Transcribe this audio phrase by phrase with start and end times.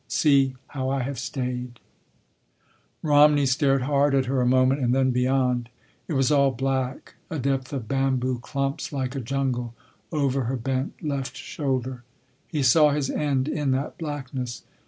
[0.07, 1.79] See, how I have stayed—"
[3.03, 5.69] Romney stared hard at her a moment, and then beyond.
[6.07, 9.75] It was all black, a depth of bamboo clumps like a jungle,
[10.11, 12.03] over her bent left shoulder.
[12.47, 14.63] He saw his end in that blackness.